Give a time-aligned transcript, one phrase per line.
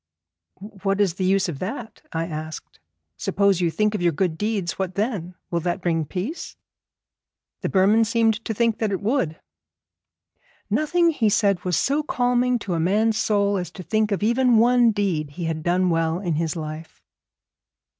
[0.81, 2.79] "''What is the use of that?' I asked.
[3.17, 5.35] 'Suppose you think of your good deeds, what then?
[5.51, 6.55] Will that bring peace?'
[7.61, 9.39] The Burman seemed to think that it would.
[10.71, 14.57] 'Nothing,' he said, 'was so calming to a man's soul as to think of even
[14.57, 16.99] one deed he had done well in his life.'